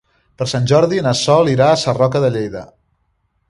[0.41, 2.65] Per Sant Jordi na Sol irà a Sarroca de Lleida.